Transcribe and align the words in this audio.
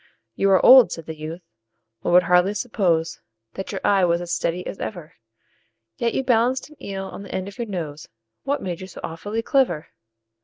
"You 0.35 0.49
are 0.49 0.65
old," 0.65 0.91
said 0.91 1.05
the 1.05 1.15
youth, 1.15 1.43
"one 2.01 2.15
would 2.15 2.23
hardly 2.23 2.55
suppose 2.55 3.19
That 3.53 3.71
your 3.71 3.81
eye 3.83 4.03
was 4.03 4.19
as 4.19 4.33
steady 4.33 4.65
as 4.65 4.79
ever; 4.79 5.13
Yet 5.97 6.15
you 6.15 6.23
balanced 6.23 6.71
an 6.71 6.83
eel 6.83 7.05
on 7.05 7.21
the 7.21 7.31
end 7.35 7.47
of 7.47 7.59
your 7.59 7.67
nose 7.67 8.09
What 8.41 8.63
made 8.63 8.81
you 8.81 8.87
so 8.87 8.99
awfully 9.03 9.43
clever?" 9.43 9.89